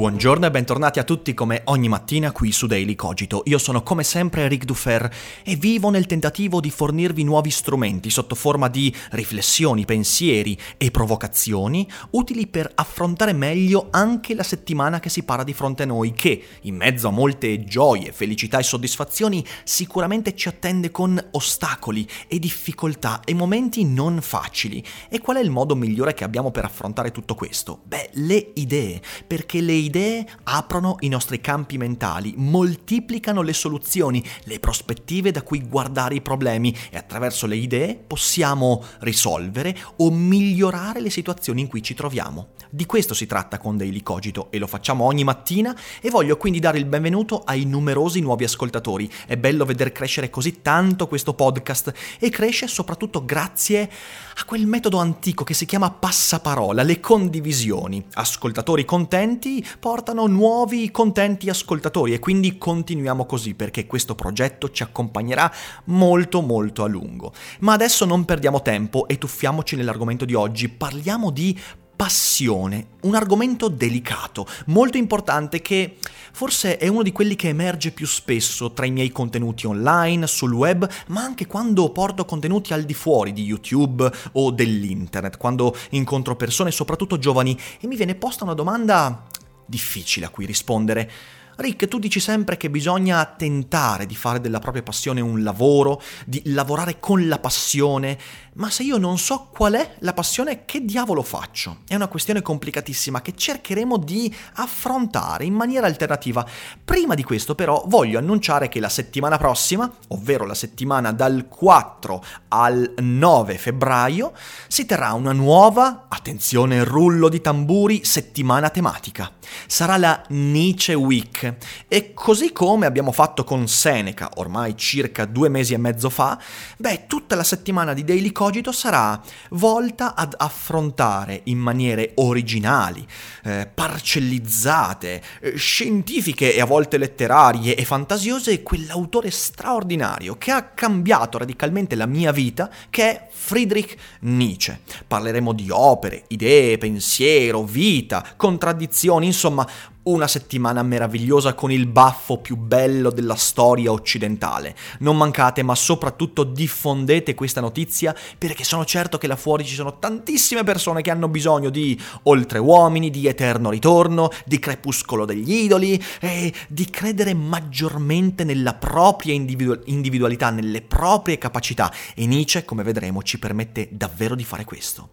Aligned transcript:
Buongiorno 0.00 0.46
e 0.46 0.50
bentornati 0.50 0.98
a 0.98 1.04
tutti 1.04 1.34
come 1.34 1.60
ogni 1.66 1.86
mattina 1.86 2.32
qui 2.32 2.52
su 2.52 2.66
Daily 2.66 2.94
Cogito. 2.94 3.42
Io 3.44 3.58
sono 3.58 3.82
come 3.82 4.02
sempre 4.02 4.44
Eric 4.44 4.64
Dufer 4.64 5.14
e 5.44 5.56
vivo 5.56 5.90
nel 5.90 6.06
tentativo 6.06 6.58
di 6.58 6.70
fornirvi 6.70 7.22
nuovi 7.22 7.50
strumenti 7.50 8.08
sotto 8.08 8.34
forma 8.34 8.68
di 8.68 8.90
riflessioni, 9.10 9.84
pensieri 9.84 10.58
e 10.78 10.90
provocazioni 10.90 11.86
utili 12.12 12.46
per 12.46 12.72
affrontare 12.76 13.34
meglio 13.34 13.88
anche 13.90 14.34
la 14.34 14.42
settimana 14.42 15.00
che 15.00 15.10
si 15.10 15.22
para 15.22 15.44
di 15.44 15.52
fronte 15.52 15.82
a 15.82 15.86
noi 15.86 16.14
che, 16.14 16.44
in 16.62 16.76
mezzo 16.76 17.08
a 17.08 17.10
molte 17.10 17.62
gioie, 17.64 18.10
felicità 18.10 18.58
e 18.58 18.62
soddisfazioni, 18.62 19.44
sicuramente 19.64 20.34
ci 20.34 20.48
attende 20.48 20.90
con 20.90 21.22
ostacoli 21.32 22.08
e 22.26 22.38
difficoltà 22.38 23.20
e 23.22 23.34
momenti 23.34 23.84
non 23.84 24.22
facili. 24.22 24.82
E 25.10 25.18
qual 25.18 25.36
è 25.36 25.40
il 25.40 25.50
modo 25.50 25.76
migliore 25.76 26.14
che 26.14 26.24
abbiamo 26.24 26.50
per 26.50 26.64
affrontare 26.64 27.10
tutto 27.10 27.34
questo? 27.34 27.82
Beh, 27.84 28.08
le 28.14 28.52
idee, 28.54 29.02
perché 29.26 29.60
le 29.60 29.72
idee 29.72 29.88
idee 29.90 30.24
aprono 30.44 30.96
i 31.00 31.08
nostri 31.08 31.40
campi 31.40 31.76
mentali, 31.76 32.34
moltiplicano 32.36 33.42
le 33.42 33.52
soluzioni, 33.52 34.24
le 34.44 34.60
prospettive 34.60 35.32
da 35.32 35.42
cui 35.42 35.66
guardare 35.66 36.14
i 36.14 36.20
problemi 36.20 36.74
e 36.90 36.96
attraverso 36.96 37.46
le 37.46 37.56
idee 37.56 37.96
possiamo 38.06 38.82
risolvere 39.00 39.76
o 39.96 40.10
migliorare 40.10 41.00
le 41.00 41.10
situazioni 41.10 41.62
in 41.62 41.66
cui 41.66 41.82
ci 41.82 41.94
troviamo. 41.94 42.50
Di 42.72 42.86
questo 42.86 43.14
si 43.14 43.26
tratta 43.26 43.58
con 43.58 43.76
Daily 43.76 44.00
Cogito 44.00 44.46
e 44.50 44.58
lo 44.58 44.68
facciamo 44.68 45.04
ogni 45.04 45.24
mattina 45.24 45.76
e 46.00 46.08
voglio 46.08 46.36
quindi 46.36 46.60
dare 46.60 46.78
il 46.78 46.84
benvenuto 46.84 47.42
ai 47.44 47.64
numerosi 47.64 48.20
nuovi 48.20 48.44
ascoltatori. 48.44 49.10
È 49.26 49.36
bello 49.36 49.64
veder 49.64 49.90
crescere 49.90 50.30
così 50.30 50.62
tanto 50.62 51.08
questo 51.08 51.34
podcast 51.34 51.92
e 52.20 52.30
cresce 52.30 52.68
soprattutto 52.68 53.24
grazie 53.24 53.90
a 54.36 54.44
quel 54.44 54.66
metodo 54.66 54.98
antico 54.98 55.42
che 55.42 55.52
si 55.52 55.66
chiama 55.66 55.90
passaparola, 55.90 56.84
le 56.84 57.00
condivisioni. 57.00 58.06
Ascoltatori 58.12 58.84
contenti 58.84 59.66
portano 59.80 60.26
nuovi 60.26 60.90
contenti 60.90 61.48
ascoltatori 61.48 62.12
e 62.12 62.18
quindi 62.18 62.58
continuiamo 62.58 63.24
così 63.24 63.54
perché 63.54 63.86
questo 63.86 64.14
progetto 64.14 64.70
ci 64.70 64.82
accompagnerà 64.82 65.50
molto 65.86 66.42
molto 66.42 66.84
a 66.84 66.86
lungo. 66.86 67.32
Ma 67.60 67.72
adesso 67.72 68.04
non 68.04 68.26
perdiamo 68.26 68.60
tempo 68.60 69.08
e 69.08 69.16
tuffiamoci 69.16 69.76
nell'argomento 69.76 70.26
di 70.26 70.34
oggi, 70.34 70.68
parliamo 70.68 71.30
di 71.30 71.58
passione, 72.00 72.86
un 73.02 73.14
argomento 73.14 73.68
delicato, 73.68 74.46
molto 74.66 74.96
importante 74.96 75.60
che 75.60 75.96
forse 76.32 76.78
è 76.78 76.88
uno 76.88 77.02
di 77.02 77.12
quelli 77.12 77.36
che 77.36 77.48
emerge 77.48 77.90
più 77.90 78.06
spesso 78.06 78.72
tra 78.72 78.86
i 78.86 78.90
miei 78.90 79.10
contenuti 79.10 79.66
online, 79.66 80.26
sul 80.26 80.54
web, 80.54 80.88
ma 81.08 81.22
anche 81.22 81.46
quando 81.46 81.90
porto 81.90 82.24
contenuti 82.24 82.72
al 82.72 82.84
di 82.84 82.94
fuori 82.94 83.34
di 83.34 83.44
YouTube 83.44 84.10
o 84.32 84.50
dell'internet, 84.50 85.36
quando 85.36 85.76
incontro 85.90 86.36
persone, 86.36 86.70
soprattutto 86.70 87.18
giovani, 87.18 87.58
e 87.78 87.86
mi 87.86 87.96
viene 87.96 88.14
posta 88.14 88.44
una 88.44 88.54
domanda 88.54 89.26
difficile 89.70 90.26
a 90.26 90.28
cui 90.28 90.44
rispondere. 90.44 91.10
Rick, 91.56 91.88
tu 91.88 91.98
dici 91.98 92.20
sempre 92.20 92.56
che 92.56 92.70
bisogna 92.70 93.24
tentare 93.26 94.06
di 94.06 94.14
fare 94.14 94.40
della 94.40 94.60
propria 94.60 94.82
passione 94.82 95.20
un 95.20 95.42
lavoro, 95.42 96.00
di 96.24 96.40
lavorare 96.46 96.98
con 96.98 97.28
la 97.28 97.38
passione, 97.38 98.18
ma 98.60 98.68
se 98.68 98.82
io 98.82 98.98
non 98.98 99.18
so 99.18 99.48
qual 99.50 99.72
è 99.72 99.94
la 100.00 100.12
passione, 100.12 100.66
che 100.66 100.84
diavolo 100.84 101.22
faccio? 101.22 101.78
È 101.88 101.94
una 101.94 102.08
questione 102.08 102.42
complicatissima 102.42 103.22
che 103.22 103.34
cercheremo 103.34 103.96
di 103.96 104.32
affrontare 104.54 105.46
in 105.46 105.54
maniera 105.54 105.86
alternativa. 105.86 106.46
Prima 106.84 107.14
di 107.14 107.24
questo 107.24 107.54
però 107.54 107.82
voglio 107.86 108.18
annunciare 108.18 108.68
che 108.68 108.78
la 108.78 108.90
settimana 108.90 109.38
prossima, 109.38 109.90
ovvero 110.08 110.44
la 110.44 110.54
settimana 110.54 111.10
dal 111.10 111.48
4 111.48 112.24
al 112.48 112.92
9 112.98 113.56
febbraio, 113.56 114.32
si 114.68 114.84
terrà 114.84 115.14
una 115.14 115.32
nuova, 115.32 116.04
attenzione 116.10 116.84
rullo 116.84 117.30
di 117.30 117.40
tamburi, 117.40 118.04
settimana 118.04 118.68
tematica. 118.68 119.32
Sarà 119.66 119.96
la 119.96 120.22
Nietzsche 120.28 120.92
Week 120.92 121.54
e 121.88 122.12
così 122.12 122.52
come 122.52 122.84
abbiamo 122.84 123.10
fatto 123.10 123.42
con 123.42 123.66
Seneca 123.68 124.28
ormai 124.34 124.76
circa 124.76 125.24
due 125.24 125.48
mesi 125.48 125.72
e 125.72 125.78
mezzo 125.78 126.10
fa, 126.10 126.38
beh, 126.76 127.06
tutta 127.06 127.34
la 127.34 127.42
settimana 127.42 127.94
di 127.94 128.04
Daily 128.04 128.32
Cogito 128.50 128.72
sarà 128.72 129.22
volta 129.50 130.16
ad 130.16 130.34
affrontare 130.36 131.42
in 131.44 131.58
maniere 131.58 132.14
originali, 132.16 133.06
eh, 133.44 133.70
parcellizzate, 133.72 135.22
eh, 135.40 135.56
scientifiche 135.56 136.52
e 136.52 136.60
a 136.60 136.64
volte 136.64 136.98
letterarie 136.98 137.76
e 137.76 137.84
fantasiose 137.84 138.64
quell'autore 138.64 139.30
straordinario 139.30 140.36
che 140.36 140.50
ha 140.50 140.64
cambiato 140.64 141.38
radicalmente 141.38 141.94
la 141.94 142.06
mia 142.06 142.32
vita, 142.32 142.68
che 142.90 143.04
è 143.04 143.28
Friedrich 143.30 143.94
Nietzsche. 144.22 144.80
Parleremo 145.06 145.52
di 145.52 145.68
opere, 145.70 146.24
idee, 146.26 146.76
pensiero, 146.76 147.62
vita, 147.62 148.24
contraddizioni, 148.36 149.26
insomma 149.26 149.64
una 150.04 150.26
settimana 150.26 150.82
meravigliosa 150.82 151.54
con 151.54 151.70
il 151.70 151.86
baffo 151.86 152.38
più 152.38 152.56
bello 152.56 153.10
della 153.10 153.34
storia 153.34 153.92
occidentale. 153.92 154.74
Non 155.00 155.16
mancate, 155.16 155.62
ma 155.62 155.74
soprattutto 155.74 156.44
diffondete 156.44 157.34
questa 157.34 157.60
notizia 157.60 158.14
perché 158.38 158.64
sono 158.64 158.84
certo 158.84 159.18
che 159.18 159.26
là 159.26 159.36
fuori 159.36 159.64
ci 159.64 159.74
sono 159.74 159.98
tantissime 159.98 160.64
persone 160.64 161.02
che 161.02 161.10
hanno 161.10 161.28
bisogno 161.28 161.68
di 161.68 162.00
oltre 162.24 162.58
uomini, 162.58 163.10
di 163.10 163.26
eterno 163.26 163.70
ritorno, 163.70 164.30
di 164.46 164.58
crepuscolo 164.58 165.24
degli 165.24 165.52
idoli 165.52 166.02
e 166.20 166.52
di 166.68 166.86
credere 166.86 167.34
maggiormente 167.34 168.44
nella 168.44 168.74
propria 168.74 169.34
individu- 169.34 169.82
individualità, 169.86 170.50
nelle 170.50 170.80
proprie 170.82 171.36
capacità. 171.36 171.92
E 172.14 172.26
Nietzsche, 172.26 172.64
come 172.64 172.82
vedremo, 172.82 173.22
ci 173.22 173.38
permette 173.38 173.88
davvero 173.90 174.34
di 174.34 174.44
fare 174.44 174.64
questo. 174.64 175.10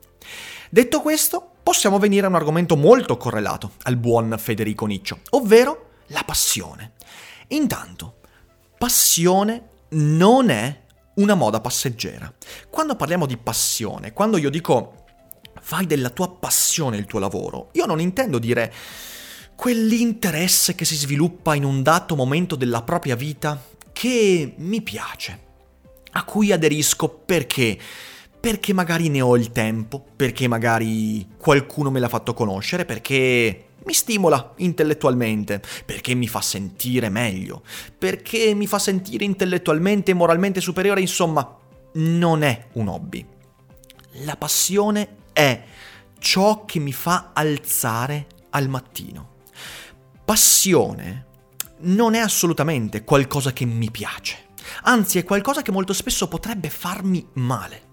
Detto 0.70 1.02
questo, 1.02 1.52
possiamo 1.68 2.00
venire 2.00 2.26
a 2.26 2.30
un 2.30 2.36
argomento 2.36 2.78
molto 2.78 3.18
correlato 3.18 3.74
al 3.82 3.98
buon 3.98 4.34
Federico 4.40 4.86
Niccio, 4.86 5.20
ovvero 5.32 5.90
la 6.08 6.24
passione. 6.26 6.94
Intanto, 7.50 8.20
passione 8.78 9.72
non 9.90 10.50
è 10.50 10.84
una 11.16 11.36
moda 11.36 11.60
passeggera. 11.60 12.34
Quando 12.70 12.96
parliamo 12.96 13.26
di 13.26 13.36
passione, 13.36 14.14
quando 14.14 14.38
io 14.38 14.50
dico 14.50 15.08
fai 15.60 15.86
della 15.86 16.10
tua 16.10 16.30
passione 16.30 16.96
il 16.96 17.06
tuo 17.06 17.20
lavoro, 17.20 17.68
io 17.74 17.86
non 17.86 18.00
intendo 18.00 18.40
dire 18.40 18.74
quell'interesse 19.54 20.74
che 20.74 20.86
si 20.86 20.96
sviluppa 20.96 21.54
in 21.54 21.66
un 21.66 21.84
dato 21.84 22.16
momento 22.16 22.56
della 22.56 22.82
propria 22.82 23.18
vita 23.18 23.62
che 23.92 24.54
mi 24.56 24.82
piace, 24.82 25.40
a 26.12 26.24
cui 26.24 26.54
aderisco 26.54 27.10
perché 27.10 27.78
perché 28.40 28.74
magari 28.74 29.10
ne 29.10 29.22
ho 29.22 29.36
il 29.36 29.52
tempo, 29.52 30.06
perché 30.16 30.48
magari 30.48 31.28
qualcuno 31.38 31.90
me 31.92 32.00
l'ha 32.00 32.10
fatto 32.10 32.34
conoscere, 32.34 32.86
perché 32.86 33.68
mi 33.86 33.94
stimola 33.94 34.54
intellettualmente, 34.58 35.62
perché 35.86 36.14
mi 36.14 36.28
fa 36.28 36.42
sentire 36.42 37.10
meglio, 37.10 37.64
perché 37.98 38.54
mi 38.54 38.68
fa 38.68 38.80
sentire 38.80 39.24
intellettualmente 39.24 40.12
e 40.12 40.14
moralmente 40.14 40.62
superiore, 40.62 41.02
insomma, 41.02 41.58
non 41.94 42.44
è 42.44 42.68
un 42.74 42.88
hobby. 42.90 43.26
La 44.24 44.36
passione 44.36 45.18
è 45.34 45.64
ciò 46.20 46.66
che 46.66 46.80
mi 46.80 46.92
fa 46.92 47.32
alzare 47.34 48.28
al 48.52 48.68
mattino. 48.68 49.36
Passione 50.26 51.26
non 51.80 52.14
è 52.14 52.20
assolutamente 52.20 53.04
qualcosa 53.04 53.54
che 53.54 53.66
mi 53.66 53.90
piace, 53.90 54.48
anzi 54.84 55.18
è 55.18 55.24
qualcosa 55.24 55.62
che 55.62 55.72
molto 55.72 55.94
spesso 55.94 56.28
potrebbe 56.28 56.70
farmi 56.70 57.26
male. 57.34 57.87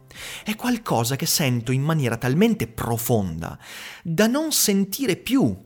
È 0.45 0.55
qualcosa 0.57 1.17
che 1.17 1.27
sento 1.27 1.73
in 1.73 1.83
maniera 1.83 2.17
talmente 2.17 2.67
profonda 2.67 3.59
da 4.03 4.27
non 4.27 4.53
sentire 4.53 5.17
più 5.17 5.57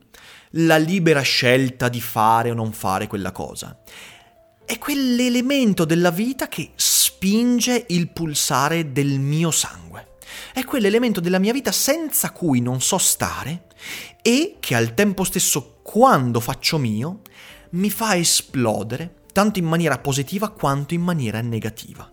la 0.52 0.76
libera 0.76 1.20
scelta 1.20 1.88
di 1.88 2.00
fare 2.00 2.50
o 2.50 2.54
non 2.54 2.72
fare 2.72 3.06
quella 3.06 3.32
cosa. 3.32 3.78
È 4.64 4.78
quell'elemento 4.78 5.84
della 5.84 6.10
vita 6.10 6.48
che 6.48 6.72
spinge 6.74 7.86
il 7.88 8.08
pulsare 8.10 8.92
del 8.92 9.18
mio 9.18 9.50
sangue. 9.50 10.16
È 10.52 10.64
quell'elemento 10.64 11.20
della 11.20 11.38
mia 11.38 11.52
vita 11.52 11.72
senza 11.72 12.32
cui 12.32 12.60
non 12.60 12.80
so 12.80 12.98
stare 12.98 13.66
e 14.22 14.56
che 14.60 14.74
al 14.74 14.94
tempo 14.94 15.24
stesso, 15.24 15.80
quando 15.82 16.40
faccio 16.40 16.78
mio, 16.78 17.22
mi 17.70 17.90
fa 17.90 18.16
esplodere 18.16 19.24
tanto 19.32 19.58
in 19.58 19.64
maniera 19.64 19.98
positiva 19.98 20.50
quanto 20.50 20.94
in 20.94 21.02
maniera 21.02 21.40
negativa. 21.40 22.10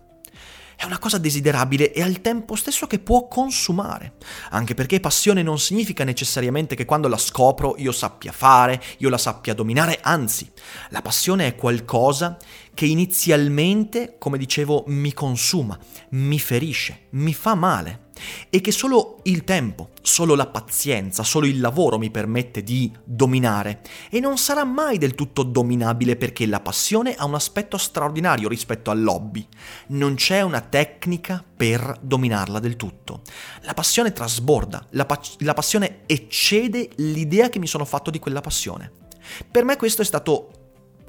È 0.76 0.84
una 0.84 0.98
cosa 0.98 1.18
desiderabile 1.18 1.92
e 1.92 2.02
al 2.02 2.20
tempo 2.20 2.54
stesso 2.54 2.86
che 2.86 2.98
può 2.98 3.26
consumare. 3.26 4.14
Anche 4.50 4.74
perché 4.74 5.00
passione 5.00 5.42
non 5.42 5.58
significa 5.58 6.04
necessariamente 6.04 6.74
che 6.76 6.84
quando 6.84 7.08
la 7.08 7.16
scopro 7.16 7.74
io 7.78 7.92
sappia 7.92 8.30
fare, 8.30 8.80
io 8.98 9.08
la 9.08 9.18
sappia 9.18 9.54
dominare, 9.54 9.98
anzi, 10.02 10.50
la 10.90 11.02
passione 11.02 11.46
è 11.46 11.54
qualcosa 11.56 12.36
che 12.74 12.84
inizialmente, 12.84 14.16
come 14.18 14.36
dicevo, 14.36 14.84
mi 14.88 15.14
consuma, 15.14 15.78
mi 16.10 16.38
ferisce, 16.38 17.06
mi 17.10 17.32
fa 17.32 17.54
male 17.54 18.04
e 18.50 18.60
che 18.60 18.70
solo 18.70 19.20
il 19.24 19.44
tempo, 19.44 19.90
solo 20.02 20.34
la 20.34 20.46
pazienza, 20.46 21.22
solo 21.22 21.46
il 21.46 21.60
lavoro 21.60 21.98
mi 21.98 22.10
permette 22.10 22.62
di 22.62 22.92
dominare 23.04 23.82
e 24.10 24.20
non 24.20 24.38
sarà 24.38 24.64
mai 24.64 24.98
del 24.98 25.14
tutto 25.14 25.42
dominabile 25.42 26.16
perché 26.16 26.46
la 26.46 26.60
passione 26.60 27.14
ha 27.14 27.24
un 27.24 27.34
aspetto 27.34 27.76
straordinario 27.76 28.48
rispetto 28.48 28.90
all'hobby. 28.90 29.46
Non 29.88 30.14
c'è 30.14 30.42
una 30.42 30.60
tecnica 30.60 31.44
per 31.56 31.98
dominarla 32.00 32.58
del 32.58 32.76
tutto. 32.76 33.22
La 33.62 33.74
passione 33.74 34.12
trasborda, 34.12 34.84
la, 34.90 35.06
pa- 35.06 35.20
la 35.38 35.54
passione 35.54 36.00
eccede 36.06 36.90
l'idea 36.96 37.48
che 37.48 37.58
mi 37.58 37.66
sono 37.66 37.84
fatto 37.84 38.10
di 38.10 38.18
quella 38.18 38.40
passione. 38.40 38.90
Per 39.50 39.64
me 39.64 39.76
questo 39.76 40.02
è 40.02 40.04
stato 40.04 40.50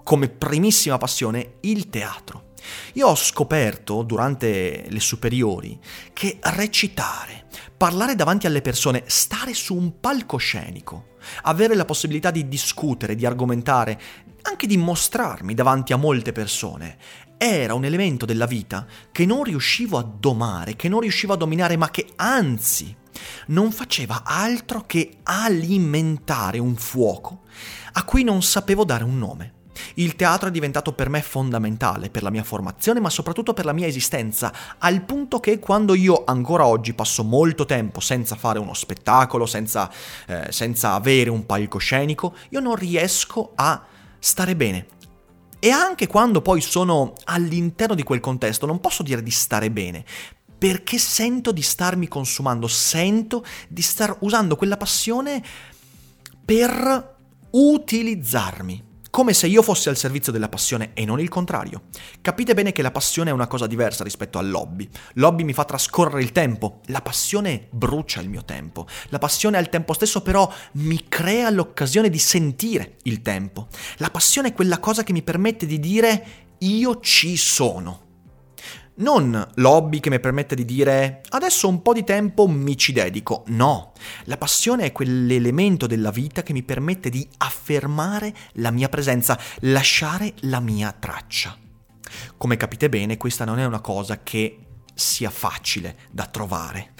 come 0.03 0.29
primissima 0.29 0.97
passione 0.97 1.55
il 1.61 1.89
teatro. 1.89 2.46
Io 2.93 3.07
ho 3.07 3.15
scoperto 3.15 4.03
durante 4.03 4.85
le 4.87 4.99
superiori 4.99 5.79
che 6.13 6.37
recitare, 6.41 7.45
parlare 7.75 8.15
davanti 8.15 8.47
alle 8.47 8.61
persone, 8.61 9.03
stare 9.07 9.53
su 9.53 9.75
un 9.75 9.99
palcoscenico, 9.99 11.15
avere 11.43 11.75
la 11.75 11.85
possibilità 11.85 12.31
di 12.31 12.47
discutere, 12.47 13.15
di 13.15 13.25
argomentare, 13.25 13.99
anche 14.43 14.67
di 14.67 14.77
mostrarmi 14.77 15.53
davanti 15.53 15.93
a 15.93 15.97
molte 15.97 16.31
persone, 16.31 16.97
era 17.37 17.75
un 17.75 17.85
elemento 17.85 18.25
della 18.25 18.45
vita 18.45 18.85
che 19.11 19.25
non 19.25 19.43
riuscivo 19.43 19.97
a 19.97 20.03
domare, 20.03 20.75
che 20.75 20.89
non 20.89 21.01
riuscivo 21.01 21.33
a 21.33 21.37
dominare, 21.37 21.77
ma 21.77 21.91
che 21.91 22.07
anzi 22.15 22.95
non 23.47 23.71
faceva 23.71 24.23
altro 24.23 24.85
che 24.85 25.17
alimentare 25.23 26.59
un 26.59 26.75
fuoco 26.75 27.43
a 27.93 28.03
cui 28.03 28.23
non 28.23 28.41
sapevo 28.41 28.83
dare 28.85 29.03
un 29.03 29.17
nome. 29.17 29.53
Il 29.95 30.15
teatro 30.15 30.49
è 30.49 30.51
diventato 30.51 30.93
per 30.93 31.09
me 31.09 31.21
fondamentale, 31.21 32.09
per 32.09 32.23
la 32.23 32.29
mia 32.29 32.43
formazione, 32.43 32.99
ma 32.99 33.09
soprattutto 33.09 33.53
per 33.53 33.65
la 33.65 33.73
mia 33.73 33.87
esistenza, 33.87 34.53
al 34.77 35.01
punto 35.03 35.39
che 35.39 35.59
quando 35.59 35.93
io 35.95 36.23
ancora 36.25 36.65
oggi 36.65 36.93
passo 36.93 37.23
molto 37.23 37.65
tempo 37.65 37.99
senza 37.99 38.35
fare 38.35 38.59
uno 38.59 38.73
spettacolo, 38.73 39.45
senza, 39.45 39.91
eh, 40.27 40.47
senza 40.51 40.93
avere 40.93 41.29
un 41.29 41.45
palcoscenico, 41.45 42.35
io 42.49 42.59
non 42.59 42.75
riesco 42.75 43.51
a 43.55 43.83
stare 44.19 44.55
bene. 44.55 44.87
E 45.59 45.69
anche 45.69 46.07
quando 46.07 46.41
poi 46.41 46.61
sono 46.61 47.13
all'interno 47.25 47.95
di 47.95 48.03
quel 48.03 48.19
contesto, 48.19 48.65
non 48.65 48.79
posso 48.79 49.01
dire 49.01 49.23
di 49.23 49.31
stare 49.31 49.71
bene, 49.71 50.05
perché 50.57 50.97
sento 50.97 51.51
di 51.51 51.61
starmi 51.61 52.07
consumando, 52.07 52.67
sento 52.67 53.43
di 53.67 53.81
star 53.81 54.17
usando 54.19 54.55
quella 54.55 54.77
passione 54.77 55.43
per 56.43 57.15
utilizzarmi 57.49 58.86
come 59.17 59.33
se 59.33 59.47
io 59.47 59.63
fossi 59.63 59.89
al 59.89 59.97
servizio 59.97 60.31
della 60.31 60.47
passione 60.47 60.91
e 60.93 61.03
non 61.03 61.19
il 61.19 61.27
contrario. 61.27 61.85
Capite 62.21 62.53
bene 62.53 62.71
che 62.71 62.83
la 62.83 62.91
passione 62.91 63.31
è 63.31 63.33
una 63.33 63.47
cosa 63.47 63.65
diversa 63.65 64.03
rispetto 64.03 64.37
all'hobby. 64.37 64.87
L'hobby 65.13 65.41
mi 65.41 65.53
fa 65.53 65.65
trascorrere 65.65 66.21
il 66.21 66.31
tempo, 66.31 66.81
la 66.85 67.01
passione 67.01 67.65
brucia 67.71 68.21
il 68.21 68.29
mio 68.29 68.45
tempo. 68.45 68.85
La 69.09 69.17
passione 69.17 69.57
al 69.57 69.69
tempo 69.69 69.93
stesso 69.93 70.21
però 70.21 70.47
mi 70.73 71.05
crea 71.09 71.49
l'occasione 71.49 72.11
di 72.11 72.19
sentire 72.19 72.97
il 73.05 73.23
tempo. 73.23 73.69
La 73.97 74.11
passione 74.11 74.49
è 74.49 74.53
quella 74.53 74.77
cosa 74.77 75.01
che 75.01 75.13
mi 75.13 75.23
permette 75.23 75.65
di 75.65 75.79
dire 75.79 76.25
io 76.59 76.99
ci 76.99 77.37
sono. 77.37 78.06
Non 78.99 79.47
l'hobby 79.55 79.99
che 79.99 80.09
mi 80.09 80.19
permette 80.19 80.55
di 80.55 80.65
dire 80.65 81.21
adesso 81.29 81.67
un 81.67 81.83
po' 81.83 81.93
di 81.93 82.03
tempo 82.03 82.47
mi 82.47 82.75
ci 82.75 82.93
dedico, 82.93 83.43
no. 83.47 83.93
La 84.23 84.37
passione 84.37 84.85
è 84.85 84.91
quell'elemento 84.91 85.85
della 85.85 86.09
vita 86.09 86.41
che 86.41 86.51
mi 86.51 86.63
permette 86.63 87.09
di 87.09 87.27
affermare 87.37 88.33
la 88.53 88.71
mia 88.71 88.89
presenza, 88.89 89.39
lasciare 89.59 90.33
la 90.41 90.59
mia 90.59 90.91
traccia. 90.97 91.55
Come 92.37 92.57
capite 92.57 92.89
bene, 92.89 93.17
questa 93.17 93.45
non 93.45 93.59
è 93.59 93.65
una 93.65 93.81
cosa 93.81 94.23
che 94.23 94.65
sia 94.95 95.29
facile 95.29 95.97
da 96.09 96.25
trovare, 96.25 96.93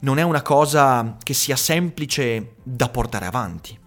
non 0.00 0.18
è 0.18 0.22
una 0.22 0.42
cosa 0.42 1.16
che 1.22 1.32
sia 1.32 1.56
semplice 1.56 2.56
da 2.62 2.90
portare 2.90 3.24
avanti 3.24 3.86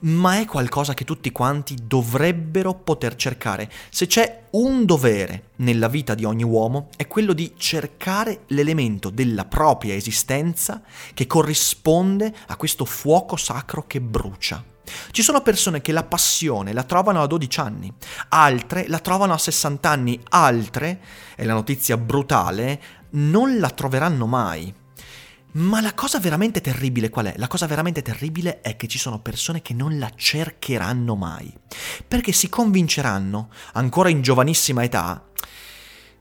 ma 0.00 0.38
è 0.38 0.44
qualcosa 0.44 0.94
che 0.94 1.04
tutti 1.04 1.30
quanti 1.32 1.76
dovrebbero 1.82 2.74
poter 2.74 3.14
cercare. 3.16 3.70
Se 3.90 4.06
c'è 4.06 4.44
un 4.50 4.84
dovere 4.84 5.50
nella 5.56 5.88
vita 5.88 6.14
di 6.14 6.24
ogni 6.24 6.44
uomo 6.44 6.88
è 6.96 7.06
quello 7.06 7.32
di 7.32 7.54
cercare 7.56 8.40
l'elemento 8.48 9.10
della 9.10 9.44
propria 9.44 9.94
esistenza 9.94 10.82
che 11.14 11.26
corrisponde 11.26 12.32
a 12.46 12.56
questo 12.56 12.84
fuoco 12.84 13.36
sacro 13.36 13.86
che 13.86 14.00
brucia. 14.00 14.62
Ci 15.10 15.22
sono 15.22 15.42
persone 15.42 15.80
che 15.80 15.92
la 15.92 16.02
passione 16.02 16.72
la 16.72 16.82
trovano 16.82 17.22
a 17.22 17.26
12 17.26 17.60
anni, 17.60 17.92
altre 18.28 18.86
la 18.88 18.98
trovano 18.98 19.32
a 19.32 19.38
60 19.38 19.88
anni, 19.88 20.20
altre, 20.30 21.00
è 21.34 21.44
la 21.44 21.54
notizia 21.54 21.96
brutale, 21.96 22.80
non 23.10 23.58
la 23.58 23.70
troveranno 23.70 24.26
mai. 24.26 24.74
Ma 25.54 25.82
la 25.82 25.92
cosa 25.92 26.18
veramente 26.18 26.62
terribile 26.62 27.10
qual 27.10 27.26
è? 27.26 27.34
La 27.36 27.46
cosa 27.46 27.66
veramente 27.66 28.00
terribile 28.00 28.62
è 28.62 28.74
che 28.76 28.88
ci 28.88 28.98
sono 28.98 29.20
persone 29.20 29.60
che 29.60 29.74
non 29.74 29.98
la 29.98 30.10
cercheranno 30.14 31.14
mai, 31.14 31.52
perché 32.08 32.32
si 32.32 32.48
convinceranno, 32.48 33.50
ancora 33.74 34.08
in 34.08 34.22
giovanissima 34.22 34.82
età, 34.82 35.26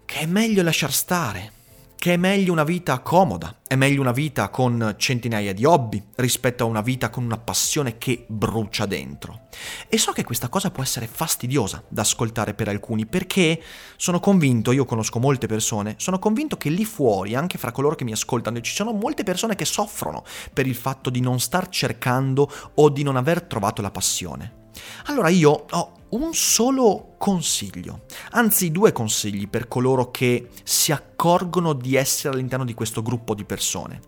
che 0.04 0.20
è 0.20 0.26
meglio 0.26 0.64
lasciar 0.64 0.92
stare, 0.92 1.54
che 2.02 2.16
è 2.16 2.18
meglio 2.18 2.52
una 2.52 2.64
vita 2.64 2.98
comoda, 3.02 3.58
è 3.68 3.76
meglio 3.76 4.02
una 4.02 4.12
vita 4.12 4.50
con 4.50 4.96
centinaia 4.98 5.54
di 5.54 5.66
hobby 5.66 6.04
rispetto 6.16 6.64
a 6.64 6.66
una 6.66 6.82
vita 6.82 7.12
con 7.12 7.24
una 7.24 7.38
passione 7.38 8.00
che 8.00 8.26
brucia 8.28 8.88
dentro. 8.88 9.42
E 9.88 10.00
so 10.00 10.12
che 10.12 10.24
questa 10.24 10.50
cosa 10.50 10.72
può 10.72 10.82
essere 10.82 11.06
fastidiosa 11.06 11.84
da 11.88 12.02
ascoltare 12.02 12.56
per 12.56 12.70
alcuni 12.70 13.06
perché 13.06 13.62
sono 13.98 14.20
convinto, 14.20 14.72
io 14.72 14.84
conosco 14.84 15.20
molte 15.20 15.46
persone, 15.46 15.94
sono 15.98 16.18
convinto 16.18 16.58
che 16.58 16.70
lì 16.70 16.86
fuori, 16.86 17.36
anche 17.36 17.60
fra 17.60 17.72
coloro 17.72 17.94
che 17.94 18.04
mi 18.04 18.14
ascoltano, 18.14 18.62
ci 18.62 18.74
sono 18.74 18.94
molte 18.94 19.22
persone 19.22 19.54
che 19.54 19.66
soffrono 19.66 20.24
per 20.52 20.66
il 20.66 20.74
fatto 20.74 21.12
di 21.12 21.20
non 21.20 21.40
star 21.40 21.70
cercando 21.70 22.52
o 22.74 22.90
di 22.90 23.04
non 23.04 23.16
aver 23.16 23.44
trovato 23.44 23.84
la 23.84 23.92
passione. 23.92 24.61
Allora 25.06 25.30
io 25.30 25.66
ho 25.70 25.92
un 26.10 26.34
solo 26.34 27.16
consiglio, 27.18 28.02
anzi 28.32 28.72
due 28.72 28.92
consigli 28.92 29.48
per 29.48 29.68
coloro 29.68 30.12
che 30.12 30.50
si 30.64 30.92
accorgono 30.92 31.74
di 31.74 31.96
essere 31.96 32.34
all'interno 32.34 32.66
di 32.66 32.74
questo 32.74 33.02
gruppo 33.02 33.34
di 33.34 33.46
persone. 33.46 34.00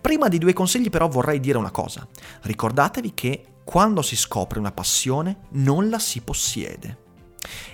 Prima 0.00 0.28
dei 0.28 0.38
due 0.38 0.52
consigli 0.52 0.90
però 0.90 1.08
vorrei 1.08 1.40
dire 1.40 1.58
una 1.58 1.70
cosa. 1.70 2.06
Ricordatevi 2.42 3.14
che 3.14 3.44
quando 3.64 4.02
si 4.02 4.16
scopre 4.16 4.58
una 4.58 4.72
passione 4.72 5.38
non 5.52 5.88
la 5.88 5.98
si 5.98 6.20
possiede. 6.20 6.98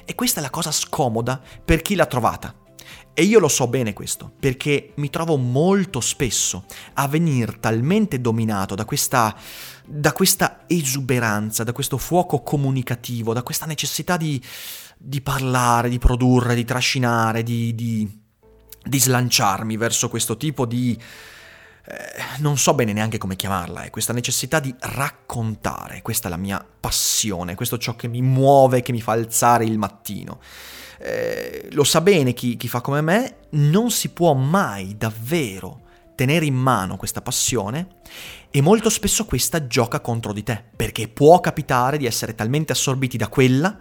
E 0.04 0.14
questa 0.14 0.40
è 0.40 0.42
la 0.42 0.50
cosa 0.50 0.72
scomoda 0.72 1.40
per 1.64 1.82
chi 1.82 1.94
l'ha 1.94 2.06
trovata. 2.06 2.54
E 3.12 3.24
io 3.24 3.38
lo 3.38 3.48
so 3.48 3.66
bene 3.66 3.92
questo, 3.92 4.32
perché 4.38 4.92
mi 4.96 5.10
trovo 5.10 5.36
molto 5.36 6.00
spesso 6.00 6.64
a 6.94 7.06
venire 7.08 7.58
talmente 7.58 8.20
dominato 8.20 8.74
da 8.74 8.84
questa, 8.84 9.36
da 9.92 10.12
questa 10.12 10.60
esuberanza, 10.68 11.64
da 11.64 11.72
questo 11.72 11.98
fuoco 11.98 12.42
comunicativo, 12.42 13.32
da 13.32 13.42
questa 13.42 13.66
necessità 13.66 14.16
di, 14.16 14.40
di 14.96 15.20
parlare, 15.20 15.88
di 15.88 15.98
produrre, 15.98 16.54
di 16.54 16.64
trascinare, 16.64 17.42
di, 17.42 17.74
di, 17.74 18.08
di 18.84 19.00
slanciarmi 19.00 19.76
verso 19.76 20.08
questo 20.08 20.36
tipo 20.36 20.64
di... 20.64 20.96
Eh, 21.86 22.22
non 22.38 22.56
so 22.56 22.74
bene 22.74 22.92
neanche 22.92 23.18
come 23.18 23.34
chiamarla, 23.34 23.82
è 23.82 23.90
questa 23.90 24.12
necessità 24.12 24.60
di 24.60 24.72
raccontare, 24.78 26.02
questa 26.02 26.28
è 26.28 26.30
la 26.30 26.36
mia 26.36 26.64
passione, 26.78 27.56
questo 27.56 27.74
è 27.74 27.78
ciò 27.78 27.96
che 27.96 28.06
mi 28.06 28.22
muove, 28.22 28.82
che 28.82 28.92
mi 28.92 29.00
fa 29.00 29.12
alzare 29.12 29.64
il 29.64 29.76
mattino. 29.76 30.38
Eh, 30.98 31.68
lo 31.72 31.82
sa 31.82 32.00
bene 32.00 32.32
chi, 32.32 32.56
chi 32.56 32.68
fa 32.68 32.80
come 32.80 33.00
me, 33.00 33.36
non 33.50 33.90
si 33.90 34.10
può 34.10 34.34
mai 34.34 34.96
davvero 34.96 35.88
tenere 36.14 36.44
in 36.44 36.54
mano 36.54 36.96
questa 36.98 37.22
passione 37.22 37.96
e 38.50 38.60
molto 38.60 38.90
spesso 38.90 39.24
questa 39.24 39.66
gioca 39.66 40.00
contro 40.00 40.32
di 40.32 40.42
te, 40.42 40.62
perché 40.74 41.08
può 41.08 41.40
capitare 41.40 41.98
di 41.98 42.06
essere 42.06 42.34
talmente 42.34 42.72
assorbiti 42.72 43.16
da 43.16 43.28
quella 43.28 43.78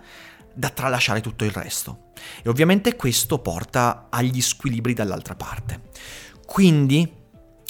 da 0.54 0.70
tralasciare 0.70 1.22
tutto 1.22 1.46
il 1.46 1.52
resto. 1.52 2.12
E 2.44 2.50
ovviamente 2.50 2.96
questo 2.96 3.40
porta 3.40 4.08
agli 4.10 4.42
squilibri 4.42 4.94
dall'altra 4.94 5.36
parte. 5.36 5.82
Quindi 6.46 7.12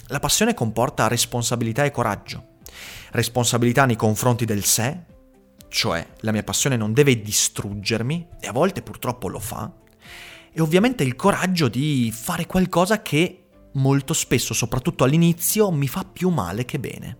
la 0.07 0.19
passione 0.19 0.53
comporta 0.53 1.07
responsabilità 1.07 1.83
e 1.83 1.91
coraggio. 1.91 2.57
Responsabilità 3.11 3.85
nei 3.85 3.95
confronti 3.95 4.45
del 4.45 4.63
sé, 4.63 5.05
cioè 5.67 6.05
la 6.21 6.31
mia 6.31 6.43
passione 6.43 6.77
non 6.77 6.93
deve 6.93 7.21
distruggermi, 7.21 8.27
e 8.39 8.47
a 8.47 8.51
volte 8.51 8.81
purtroppo 8.81 9.27
lo 9.27 9.39
fa, 9.39 9.71
e 10.51 10.61
ovviamente 10.61 11.03
il 11.03 11.15
coraggio 11.15 11.67
di 11.67 12.11
fare 12.11 12.47
qualcosa 12.47 13.01
che 13.01 13.48
molto 13.73 14.13
spesso, 14.13 14.53
soprattutto 14.53 15.03
all'inizio, 15.03 15.71
mi 15.71 15.87
fa 15.87 16.03
più 16.03 16.29
male 16.29 16.65
che 16.65 16.79
bene. 16.79 17.17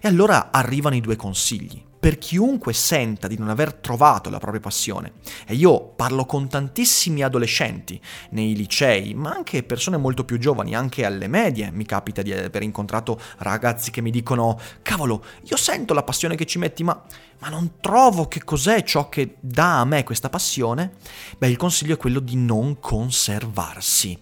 E 0.00 0.08
allora 0.08 0.50
arrivano 0.50 0.96
i 0.96 1.00
due 1.00 1.16
consigli. 1.16 1.88
per 2.00 2.16
chiunque 2.16 2.72
senta 2.72 3.28
di 3.28 3.36
non 3.36 3.50
aver 3.50 3.74
trovato 3.74 4.30
la 4.30 4.38
propria 4.38 4.62
passione. 4.62 5.12
E 5.46 5.54
io 5.54 5.90
parlo 5.90 6.24
con 6.24 6.48
tantissimi 6.48 7.22
adolescenti 7.22 8.00
nei 8.30 8.56
licei, 8.56 9.12
ma 9.12 9.30
anche 9.32 9.62
persone 9.62 9.98
molto 9.98 10.24
più 10.24 10.38
giovani, 10.38 10.74
anche 10.74 11.04
alle 11.04 11.28
medie. 11.28 11.70
Mi 11.70 11.84
capita 11.84 12.22
di 12.22 12.32
aver 12.32 12.62
incontrato 12.62 13.20
ragazzi 13.38 13.90
che 13.90 14.00
mi 14.00 14.10
dicono: 14.10 14.58
Cavolo, 14.80 15.22
io 15.42 15.56
sento 15.58 15.92
la 15.92 16.02
passione 16.02 16.36
che 16.36 16.46
ci 16.46 16.58
metti, 16.58 16.82
ma, 16.82 17.04
ma 17.40 17.50
non 17.50 17.72
trovo 17.80 18.26
che 18.28 18.42
cos'è 18.42 18.82
ciò 18.82 19.10
che 19.10 19.36
dà 19.38 19.80
a 19.80 19.84
me 19.84 20.02
questa 20.02 20.30
passione. 20.30 20.92
Beh, 21.36 21.50
il 21.50 21.58
consiglio 21.58 21.94
è 21.94 21.98
quello 21.98 22.20
di 22.20 22.36
non 22.36 22.80
conservarsi. 22.80 24.18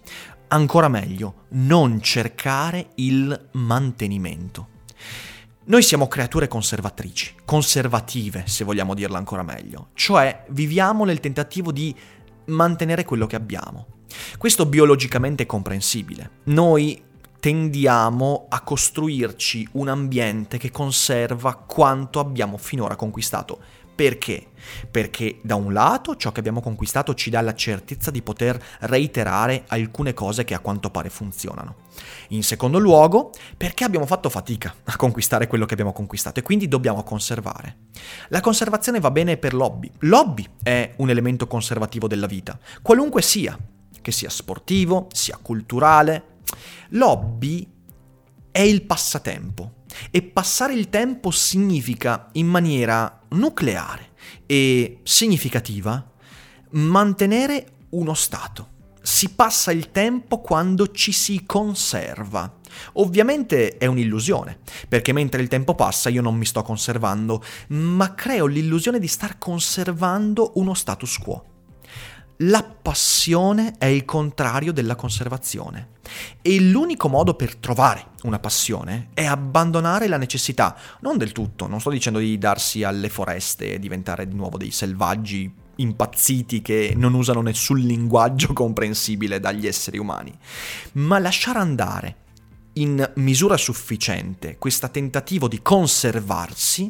Ancora 0.51 0.87
meglio, 0.87 1.45
non 1.49 2.01
cercare 2.01 2.89
il 2.95 3.49
mantenimento. 3.51 4.67
Noi 5.65 5.83
siamo 5.83 6.07
creature 6.07 6.47
conservatrici, 6.47 7.35
conservative 7.45 8.45
se 8.47 8.63
vogliamo 8.63 8.95
dirla 8.95 9.19
ancora 9.19 9.43
meglio, 9.43 9.89
cioè 9.93 10.45
viviamo 10.49 11.05
nel 11.05 11.19
tentativo 11.19 11.71
di 11.71 11.95
mantenere 12.45 13.05
quello 13.05 13.27
che 13.27 13.35
abbiamo. 13.35 13.85
Questo 14.39 14.65
biologicamente 14.65 15.43
è 15.43 15.45
comprensibile. 15.45 16.31
Noi 16.45 16.99
tendiamo 17.39 18.47
a 18.49 18.61
costruirci 18.61 19.69
un 19.73 19.87
ambiente 19.87 20.57
che 20.57 20.71
conserva 20.71 21.53
quanto 21.53 22.19
abbiamo 22.19 22.57
finora 22.57 22.95
conquistato 22.95 23.59
perché? 23.99 24.47
Perché 24.89 25.39
da 25.41 25.55
un 25.55 25.73
lato 25.73 26.15
ciò 26.15 26.31
che 26.31 26.39
abbiamo 26.39 26.61
conquistato 26.61 27.13
ci 27.15 27.29
dà 27.29 27.41
la 27.41 27.53
certezza 27.53 28.11
di 28.11 28.21
poter 28.21 28.57
reiterare 28.79 29.65
alcune 29.67 30.13
cose 30.13 30.45
che 30.45 30.53
a 30.53 30.59
quanto 30.59 30.89
pare 30.89 31.09
funzionano. 31.09 31.75
In 32.29 32.41
secondo 32.43 32.77
luogo, 32.77 33.31
perché 33.57 33.83
abbiamo 33.83 34.05
fatto 34.05 34.29
fatica 34.29 34.73
a 34.85 34.95
conquistare 34.95 35.47
quello 35.47 35.65
che 35.65 35.73
abbiamo 35.73 35.91
conquistato 35.91 36.39
e 36.39 36.43
quindi 36.43 36.69
dobbiamo 36.69 37.03
conservare. 37.03 37.75
La 38.29 38.39
conservazione 38.39 39.01
va 39.01 39.11
bene 39.11 39.35
per 39.35 39.53
l'hobby. 39.53 39.91
L'hobby 39.99 40.47
è 40.63 40.93
un 40.99 41.09
elemento 41.09 41.45
conservativo 41.45 42.07
della 42.07 42.25
vita, 42.25 42.57
qualunque 42.81 43.21
sia, 43.21 43.57
che 43.99 44.11
sia 44.13 44.29
sportivo, 44.29 45.07
sia 45.11 45.37
culturale. 45.41 46.37
L'hobby 46.91 47.67
è 48.49 48.61
il 48.61 48.81
passatempo 48.83 49.73
e 50.11 50.21
passare 50.21 50.73
il 50.73 50.89
tempo 50.89 51.31
significa 51.31 52.29
in 52.33 52.47
maniera 52.47 53.21
nucleare 53.29 54.09
e 54.45 54.99
significativa 55.03 56.11
mantenere 56.71 57.65
uno 57.89 58.13
stato. 58.13 58.77
Si 59.01 59.29
passa 59.29 59.71
il 59.71 59.91
tempo 59.91 60.39
quando 60.41 60.91
ci 60.91 61.11
si 61.11 61.43
conserva. 61.45 62.57
Ovviamente 62.93 63.77
è 63.77 63.85
un'illusione, 63.85 64.59
perché 64.87 65.13
mentre 65.13 65.41
il 65.41 65.47
tempo 65.47 65.73
passa 65.73 66.09
io 66.09 66.21
non 66.21 66.35
mi 66.35 66.45
sto 66.45 66.61
conservando, 66.61 67.43
ma 67.69 68.13
creo 68.13 68.45
l'illusione 68.45 68.99
di 68.99 69.07
star 69.07 69.37
conservando 69.37 70.51
uno 70.55 70.73
status 70.73 71.17
quo. 71.17 71.58
La 72.43 72.63
passione 72.63 73.73
è 73.77 73.87
il 73.87 74.05
contrario 74.05 74.71
della 74.71 74.95
conservazione. 74.95 75.97
E 76.41 76.61
l'unico 76.61 77.09
modo 77.09 77.33
per 77.33 77.57
trovare 77.57 78.11
una 78.23 78.39
passione 78.39 79.09
è 79.13 79.25
abbandonare 79.25 80.07
la 80.07 80.15
necessità, 80.15 80.73
non 81.01 81.17
del 81.17 81.33
tutto, 81.33 81.67
non 81.67 81.81
sto 81.81 81.89
dicendo 81.89 82.17
di 82.19 82.37
darsi 82.37 82.83
alle 82.83 83.09
foreste 83.09 83.73
e 83.73 83.79
diventare 83.79 84.25
di 84.25 84.35
nuovo 84.35 84.57
dei 84.57 84.71
selvaggi 84.71 85.53
impazziti 85.75 86.61
che 86.61 86.93
non 86.95 87.13
usano 87.13 87.41
nessun 87.41 87.79
linguaggio 87.79 88.53
comprensibile 88.53 89.41
dagli 89.41 89.67
esseri 89.67 89.97
umani, 89.97 90.33
ma 90.93 91.19
lasciare 91.19 91.59
andare 91.59 92.15
in 92.73 93.11
misura 93.15 93.57
sufficiente 93.57 94.57
questo 94.57 94.89
tentativo 94.89 95.49
di 95.49 95.61
conservarsi 95.61 96.89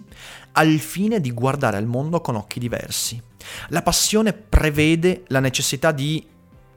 al 0.52 0.78
fine 0.78 1.20
di 1.20 1.32
guardare 1.32 1.78
al 1.78 1.88
mondo 1.88 2.22
con 2.22 2.36
occhi 2.36 2.60
diversi. 2.60 3.29
La 3.70 3.82
passione 3.82 4.34
prevede 4.34 5.24
la 5.28 5.40
necessità 5.40 5.92
di 5.92 6.26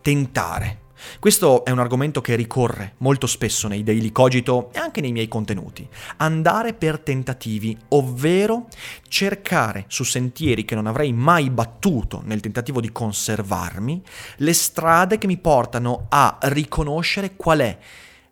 tentare. 0.01 0.81
Questo 1.19 1.65
è 1.65 1.71
un 1.71 1.79
argomento 1.79 2.21
che 2.21 2.35
ricorre 2.35 2.95
molto 2.99 3.27
spesso 3.27 3.69
nei 3.69 3.83
daily 3.83 4.13
cogito 4.13 4.71
e 4.73 4.79
anche 4.79 5.01
nei 5.01 5.13
miei 5.13 5.29
contenuti. 5.29 5.89
Andare 6.19 6.75
per 6.75 7.01
tentativi, 7.01 7.77
ovvero 7.89 8.69
cercare 9.09 9.85
su 9.89 10.05
sentieri 10.05 10.65
che 10.65 10.75
non 10.75 10.87
avrei 10.87 11.13
mai 11.13 11.51
battuto 11.51 12.23
nel 12.25 12.41
tentativo 12.41 12.81
di 12.81 12.93
conservarmi, 12.93 14.03
le 14.37 14.53
strade 14.53 15.19
che 15.19 15.27
mi 15.27 15.39
portano 15.39 16.07
a 16.09 16.39
riconoscere 16.43 17.35
qual 17.37 17.59
è 17.61 17.79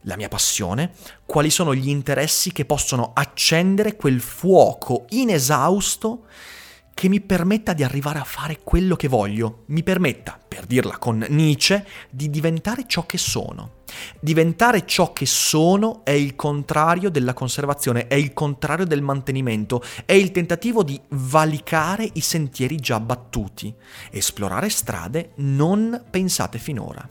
la 0.05 0.17
mia 0.17 0.29
passione, 0.29 0.93
quali 1.27 1.51
sono 1.51 1.75
gli 1.75 1.89
interessi 1.89 2.53
che 2.53 2.65
possono 2.65 3.11
accendere 3.15 3.97
quel 3.97 4.21
fuoco 4.21 5.05
inesausto 5.11 6.25
che 7.01 7.09
mi 7.09 7.23
permetta 7.23 7.73
di 7.73 7.83
arrivare 7.83 8.19
a 8.19 8.25
fare 8.25 8.61
quello 8.63 8.95
che 8.95 9.09
voglio, 9.09 9.63
mi 9.69 9.83
permetta, 9.83 10.39
per 10.47 10.67
dirla 10.67 10.99
con 10.99 11.25
Nietzsche, 11.31 11.87
di 12.11 12.29
diventare 12.29 12.85
ciò 12.87 13.07
che 13.07 13.17
sono. 13.17 13.77
Diventare 14.21 14.85
ciò 14.85 15.15
che 15.15 15.25
sono 15.25 16.05
è 16.05 16.11
il 16.11 16.37
contrario 16.37 17.09
della 17.09 17.33
conservazione, 17.33 18.07
è 18.07 18.17
il 18.17 18.35
contrario 18.35 18.85
del 18.85 19.01
mantenimento, 19.01 19.83
è 20.05 20.13
il 20.13 20.31
tentativo 20.31 20.83
di 20.83 21.01
valicare 21.09 22.07
i 22.13 22.21
sentieri 22.21 22.77
già 22.77 23.01
battuti, 23.01 23.75
esplorare 24.11 24.69
strade 24.69 25.31
non 25.37 26.05
pensate 26.11 26.59
finora. 26.59 27.09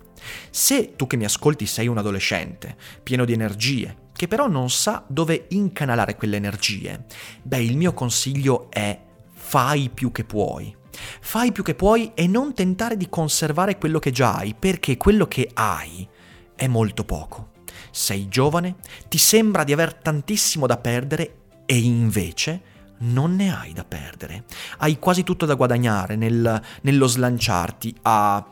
Se 0.51 0.96
tu 0.96 1.08
che 1.08 1.17
mi 1.17 1.25
ascolti 1.25 1.65
sei 1.65 1.88
un 1.88 1.98
adolescente, 1.98 2.75
pieno 3.01 3.25
di 3.25 3.34
energie, 3.34 4.10
che 4.15 4.27
però 4.27 4.48
non 4.48 4.69
sa 4.69 5.03
dove 5.08 5.48
incanalare 5.50 6.15
quelle 6.15 6.36
energie, 6.36 7.05
beh, 7.41 7.63
il 7.63 7.75
mio 7.75 7.93
consiglio 7.96 8.69
è 8.69 9.08
fai 9.50 9.89
più 9.91 10.12
che 10.12 10.25
puoi. 10.25 10.75
Fai 11.22 11.51
più 11.51 11.63
che 11.63 11.74
puoi 11.74 12.12
e 12.13 12.27
non 12.27 12.53
tentare 12.53 12.96
di 12.96 13.10
conservare 13.10 13.79
quello 13.79 13.98
che 13.98 14.12
già 14.12 14.36
hai, 14.36 14.53
perché 14.53 14.96
quello 14.96 15.25
che 15.25 15.50
hai 15.56 16.08
è 16.56 16.68
molto 16.68 17.03
poco. 17.03 17.50
Sei 17.89 18.27
giovane, 18.27 18.75
ti 19.08 19.18
sembra 19.18 19.63
di 19.63 19.74
aver 19.74 19.96
tantissimo 19.96 20.68
da 20.68 20.77
perdere 20.77 21.38
e 21.65 21.79
invece 21.79 22.62
non 23.00 23.36
ne 23.36 23.51
hai 23.51 23.74
da 23.74 23.84
perdere. 23.84 24.44
Hai 24.77 25.00
quasi 25.00 25.24
tutto 25.24 25.48
da 25.48 25.56
guadagnare 25.56 26.15
nel, 26.15 26.62
nello 26.82 27.08
slanciarti 27.08 27.96
a 28.03 28.46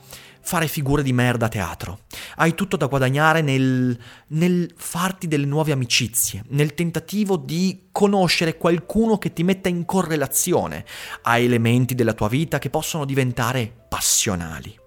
fare 0.48 0.70
figure 0.70 1.04
di 1.04 1.12
merda 1.12 1.48
a 1.48 1.50
teatro. 1.50 2.00
Hai 2.38 2.56
tutto 2.56 2.78
da 2.78 2.86
guadagnare 2.86 3.42
nel, 3.42 4.00
nel 4.28 4.72
farti 4.78 5.28
delle 5.28 5.46
nuove 5.46 5.74
amicizie, 5.74 6.46
nel 6.52 6.74
tentativo 6.74 7.36
di 7.36 7.90
conoscere 7.92 8.56
qualcuno 8.56 9.18
che 9.18 9.34
ti 9.34 9.44
metta 9.44 9.68
in 9.68 9.84
correlazione 9.84 10.86
a 11.24 11.38
elementi 11.38 11.96
della 11.96 12.14
tua 12.14 12.30
vita 12.30 12.60
che 12.60 12.70
possono 12.70 13.04
diventare 13.04 13.70
passionali. 13.90 14.87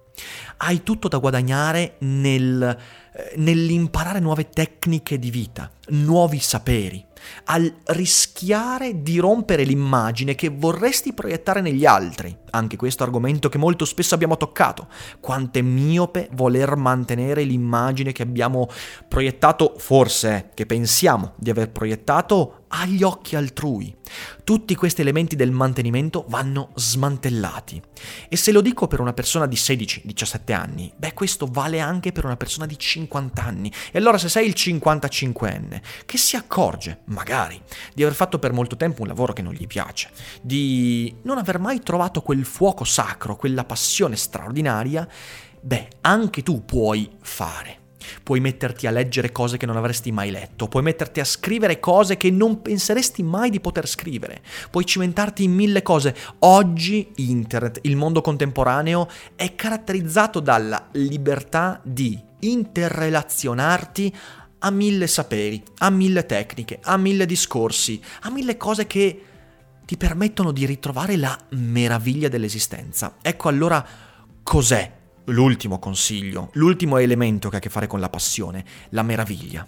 Hai 0.63 0.83
tutto 0.83 1.07
da 1.07 1.17
guadagnare 1.17 1.95
nel, 2.01 2.61
eh, 2.61 3.33
nell'imparare 3.37 4.19
nuove 4.19 4.49
tecniche 4.49 5.17
di 5.17 5.31
vita, 5.31 5.71
nuovi 5.87 6.37
saperi 6.37 7.03
al 7.45 7.73
rischiare 7.85 9.01
di 9.01 9.17
rompere 9.17 9.63
l'immagine 9.63 10.35
che 10.35 10.49
vorresti 10.49 11.13
proiettare 11.13 11.61
negli 11.61 11.85
altri. 11.85 12.35
Anche 12.51 12.77
questo 12.77 13.03
argomento 13.03 13.49
che 13.49 13.57
molto 13.57 13.85
spesso 13.85 14.13
abbiamo 14.13 14.37
toccato. 14.37 14.87
Quanto 15.19 15.57
è 15.57 15.63
miope 15.63 16.29
voler 16.33 16.75
mantenere 16.75 17.41
l'immagine 17.43 18.11
che 18.11 18.21
abbiamo 18.21 18.67
proiettato, 19.07 19.73
forse 19.77 20.51
che 20.53 20.67
pensiamo 20.67 21.33
di 21.37 21.49
aver 21.49 21.71
proiettato 21.71 22.60
agli 22.71 23.03
occhi 23.03 23.35
altrui. 23.35 23.95
Tutti 24.43 24.75
questi 24.75 25.01
elementi 25.01 25.35
del 25.35 25.51
mantenimento 25.51 26.25
vanno 26.27 26.71
smantellati. 26.75 27.81
E 28.27 28.35
se 28.35 28.51
lo 28.51 28.61
dico 28.61 28.87
per 28.87 28.99
una 28.99 29.13
persona 29.13 29.45
di 29.45 29.55
16-17 29.55 30.53
anni, 30.53 30.91
beh 30.95 31.13
questo 31.13 31.45
vale 31.45 31.79
anche 31.79 32.11
per 32.11 32.25
una 32.25 32.37
persona 32.37 32.65
di 32.65 32.77
50 32.77 33.43
anni. 33.43 33.71
E 33.91 33.97
allora 33.97 34.17
se 34.17 34.29
sei 34.29 34.47
il 34.47 34.55
55enne, 34.57 35.81
che 36.05 36.17
si 36.17 36.35
accorge, 36.35 37.01
magari, 37.05 37.61
di 37.93 38.03
aver 38.03 38.15
fatto 38.15 38.39
per 38.39 38.53
molto 38.53 38.75
tempo 38.75 39.01
un 39.01 39.07
lavoro 39.07 39.33
che 39.33 39.41
non 39.41 39.53
gli 39.53 39.67
piace, 39.67 40.09
di 40.41 41.13
non 41.23 41.37
aver 41.37 41.59
mai 41.59 41.81
trovato 41.81 42.21
quel 42.21 42.45
fuoco 42.45 42.83
sacro, 42.83 43.35
quella 43.35 43.63
passione 43.63 44.15
straordinaria, 44.15 45.07
beh, 45.61 45.87
anche 46.01 46.43
tu 46.43 46.65
puoi 46.65 47.09
fare 47.21 47.80
puoi 48.23 48.39
metterti 48.39 48.87
a 48.87 48.91
leggere 48.91 49.31
cose 49.31 49.57
che 49.57 49.65
non 49.65 49.77
avresti 49.77 50.11
mai 50.11 50.31
letto, 50.31 50.67
puoi 50.67 50.83
metterti 50.83 51.19
a 51.19 51.25
scrivere 51.25 51.79
cose 51.79 52.17
che 52.17 52.31
non 52.31 52.61
penseresti 52.61 53.23
mai 53.23 53.49
di 53.49 53.59
poter 53.59 53.87
scrivere, 53.87 54.41
puoi 54.69 54.85
cimentarti 54.85 55.43
in 55.43 55.53
mille 55.53 55.81
cose. 55.81 56.15
Oggi 56.39 57.11
internet, 57.15 57.79
il 57.83 57.95
mondo 57.95 58.21
contemporaneo, 58.21 59.07
è 59.35 59.55
caratterizzato 59.55 60.39
dalla 60.39 60.89
libertà 60.93 61.79
di 61.83 62.19
interrelazionarti 62.39 64.15
a 64.59 64.69
mille 64.69 65.07
saperi, 65.07 65.63
a 65.79 65.89
mille 65.89 66.25
tecniche, 66.25 66.79
a 66.83 66.97
mille 66.97 67.25
discorsi, 67.25 67.99
a 68.21 68.29
mille 68.29 68.57
cose 68.57 68.85
che 68.85 69.23
ti 69.85 69.97
permettono 69.97 70.51
di 70.51 70.65
ritrovare 70.65 71.17
la 71.17 71.37
meraviglia 71.49 72.29
dell'esistenza. 72.29 73.17
Ecco 73.21 73.49
allora 73.49 73.85
cos'è 74.43 74.99
l'ultimo 75.25 75.79
consiglio, 75.79 76.49
l'ultimo 76.53 76.97
elemento 76.97 77.49
che 77.49 77.55
ha 77.55 77.59
a 77.59 77.61
che 77.61 77.69
fare 77.69 77.87
con 77.87 77.99
la 77.99 78.09
passione, 78.09 78.65
la 78.89 79.03
meraviglia. 79.03 79.67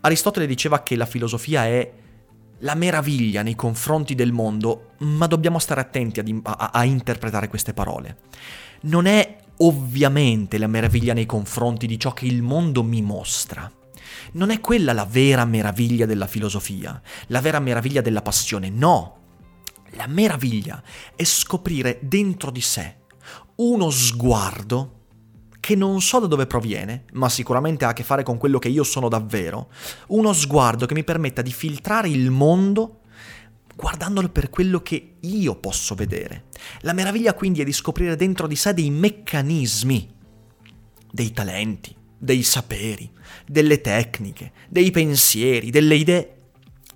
Aristotele 0.00 0.46
diceva 0.46 0.82
che 0.82 0.96
la 0.96 1.06
filosofia 1.06 1.66
è 1.66 1.92
la 2.58 2.74
meraviglia 2.74 3.42
nei 3.42 3.54
confronti 3.54 4.14
del 4.14 4.32
mondo, 4.32 4.92
ma 4.98 5.26
dobbiamo 5.26 5.58
stare 5.58 5.80
attenti 5.80 6.20
a, 6.20 6.24
a, 6.42 6.70
a 6.72 6.84
interpretare 6.84 7.48
queste 7.48 7.74
parole. 7.74 8.18
Non 8.82 9.06
è 9.06 9.38
ovviamente 9.58 10.58
la 10.58 10.66
meraviglia 10.66 11.14
nei 11.14 11.26
confronti 11.26 11.86
di 11.86 11.98
ciò 11.98 12.12
che 12.12 12.26
il 12.26 12.42
mondo 12.42 12.82
mi 12.82 13.02
mostra. 13.02 13.70
Non 14.32 14.50
è 14.50 14.60
quella 14.60 14.92
la 14.92 15.04
vera 15.04 15.44
meraviglia 15.44 16.06
della 16.06 16.26
filosofia, 16.26 17.00
la 17.28 17.40
vera 17.40 17.58
meraviglia 17.58 18.00
della 18.00 18.22
passione, 18.22 18.70
no. 18.70 19.18
La 19.94 20.06
meraviglia 20.06 20.82
è 21.14 21.24
scoprire 21.24 21.98
dentro 22.00 22.50
di 22.50 22.60
sé 22.60 23.00
uno 23.70 23.90
sguardo 23.90 25.00
che 25.60 25.76
non 25.76 26.00
so 26.00 26.18
da 26.18 26.26
dove 26.26 26.46
proviene, 26.46 27.04
ma 27.12 27.28
sicuramente 27.28 27.84
ha 27.84 27.90
a 27.90 27.92
che 27.92 28.02
fare 28.02 28.24
con 28.24 28.36
quello 28.36 28.58
che 28.58 28.68
io 28.68 28.82
sono 28.82 29.08
davvero, 29.08 29.70
uno 30.08 30.32
sguardo 30.32 30.86
che 30.86 30.94
mi 30.94 31.04
permetta 31.04 31.40
di 31.40 31.52
filtrare 31.52 32.08
il 32.08 32.30
mondo 32.30 33.02
guardandolo 33.76 34.28
per 34.28 34.50
quello 34.50 34.80
che 34.80 35.14
io 35.20 35.54
posso 35.56 35.94
vedere. 35.94 36.46
La 36.80 36.92
meraviglia 36.92 37.34
quindi 37.34 37.60
è 37.60 37.64
di 37.64 37.72
scoprire 37.72 38.16
dentro 38.16 38.46
di 38.46 38.56
sé 38.56 38.74
dei 38.74 38.90
meccanismi, 38.90 40.10
dei 41.10 41.30
talenti, 41.30 41.94
dei 42.18 42.42
saperi, 42.42 43.10
delle 43.46 43.80
tecniche, 43.80 44.52
dei 44.68 44.90
pensieri, 44.90 45.70
delle 45.70 45.94
idee 45.94 46.36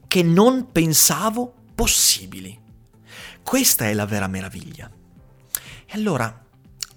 che 0.08 0.23
non 0.23 0.73
pensavo 0.73 1.54
possibili. 1.75 2.58
Questa 3.42 3.88
è 3.88 3.94
la 3.94 4.06
vera 4.06 4.26
meraviglia. 4.26 4.90
E 5.87 5.92
allora, 5.92 6.45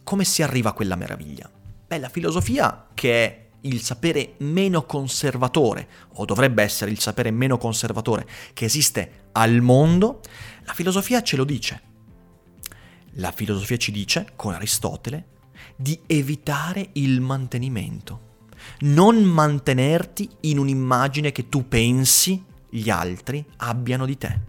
come 0.09 0.23
si 0.23 0.41
arriva 0.41 0.69
a 0.69 0.73
quella 0.73 0.95
meraviglia? 0.95 1.47
Beh, 1.85 1.99
la 1.99 2.09
filosofia, 2.09 2.87
che 2.95 3.25
è 3.25 3.49
il 3.61 3.79
sapere 3.79 4.33
meno 4.39 4.83
conservatore, 4.83 5.87
o 6.15 6.25
dovrebbe 6.25 6.63
essere 6.63 6.89
il 6.89 6.97
sapere 6.97 7.29
meno 7.29 7.59
conservatore 7.59 8.27
che 8.53 8.65
esiste 8.65 9.27
al 9.33 9.61
mondo, 9.61 10.21
la 10.63 10.73
filosofia 10.73 11.21
ce 11.21 11.35
lo 11.35 11.43
dice. 11.43 11.81
La 13.17 13.31
filosofia 13.31 13.77
ci 13.77 13.91
dice, 13.91 14.31
con 14.35 14.55
Aristotele, 14.55 15.25
di 15.75 15.99
evitare 16.07 16.89
il 16.93 17.21
mantenimento. 17.21 18.47
Non 18.79 19.21
mantenerti 19.21 20.27
in 20.41 20.57
un'immagine 20.57 21.31
che 21.31 21.49
tu 21.49 21.67
pensi 21.67 22.43
gli 22.67 22.89
altri 22.89 23.45
abbiano 23.57 24.07
di 24.07 24.17
te. 24.17 24.39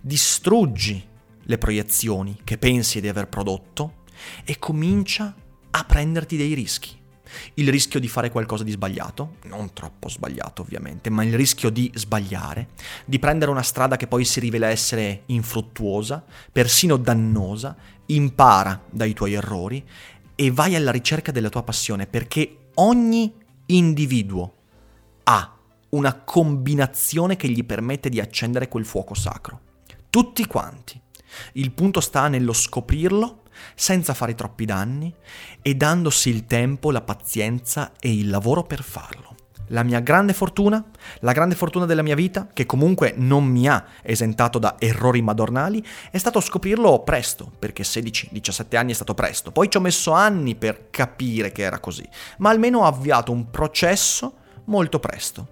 Distruggi 0.00 1.06
le 1.42 1.58
proiezioni 1.58 2.40
che 2.42 2.56
pensi 2.56 3.02
di 3.02 3.08
aver 3.08 3.28
prodotto 3.28 4.02
e 4.44 4.58
comincia 4.58 5.34
a 5.70 5.84
prenderti 5.84 6.36
dei 6.36 6.54
rischi 6.54 7.02
il 7.54 7.68
rischio 7.68 8.00
di 8.00 8.08
fare 8.08 8.30
qualcosa 8.30 8.64
di 8.64 8.70
sbagliato, 8.70 9.36
non 9.44 9.72
troppo 9.72 10.08
sbagliato 10.08 10.62
ovviamente, 10.62 11.10
ma 11.10 11.24
il 11.24 11.34
rischio 11.34 11.70
di 11.70 11.90
sbagliare, 11.94 12.68
di 13.04 13.18
prendere 13.18 13.50
una 13.50 13.62
strada 13.62 13.96
che 13.96 14.06
poi 14.06 14.24
si 14.24 14.40
rivela 14.40 14.68
essere 14.68 15.22
infruttuosa, 15.26 16.24
persino 16.52 16.96
dannosa, 16.96 17.76
impara 18.06 18.82
dai 18.90 19.14
tuoi 19.14 19.34
errori 19.34 19.84
e 20.34 20.50
vai 20.50 20.74
alla 20.74 20.90
ricerca 20.90 21.32
della 21.32 21.48
tua 21.48 21.62
passione 21.62 22.06
perché 22.06 22.70
ogni 22.74 23.32
individuo 23.66 24.54
ha 25.24 25.56
una 25.90 26.14
combinazione 26.14 27.36
che 27.36 27.48
gli 27.48 27.64
permette 27.64 28.08
di 28.08 28.20
accendere 28.20 28.68
quel 28.68 28.84
fuoco 28.84 29.14
sacro. 29.14 29.60
Tutti 30.10 30.44
quanti. 30.46 31.00
Il 31.52 31.72
punto 31.72 32.00
sta 32.00 32.28
nello 32.28 32.52
scoprirlo 32.52 33.42
senza 33.74 34.14
fare 34.14 34.34
troppi 34.34 34.64
danni 34.64 35.12
e 35.62 35.74
dandosi 35.74 36.28
il 36.30 36.46
tempo, 36.46 36.90
la 36.90 37.02
pazienza 37.02 37.92
e 38.00 38.12
il 38.12 38.28
lavoro 38.28 38.62
per 38.62 38.82
farlo. 38.82 39.34
La 39.68 39.82
mia 39.82 40.00
grande 40.00 40.34
fortuna, 40.34 40.84
la 41.20 41.32
grande 41.32 41.54
fortuna 41.54 41.86
della 41.86 42.02
mia 42.02 42.14
vita, 42.14 42.48
che 42.52 42.66
comunque 42.66 43.14
non 43.16 43.44
mi 43.44 43.66
ha 43.66 43.82
esentato 44.02 44.58
da 44.58 44.76
errori 44.78 45.22
madornali, 45.22 45.82
è 46.10 46.18
stato 46.18 46.40
scoprirlo 46.40 47.02
presto, 47.02 47.50
perché 47.58 47.82
16-17 47.82 48.76
anni 48.76 48.92
è 48.92 48.94
stato 48.94 49.14
presto. 49.14 49.52
Poi 49.52 49.70
ci 49.70 49.78
ho 49.78 49.80
messo 49.80 50.12
anni 50.12 50.54
per 50.54 50.90
capire 50.90 51.50
che 51.50 51.62
era 51.62 51.78
così, 51.78 52.06
ma 52.38 52.50
almeno 52.50 52.80
ho 52.80 52.84
avviato 52.84 53.32
un 53.32 53.50
processo 53.50 54.34
molto 54.66 55.00
presto. 55.00 55.48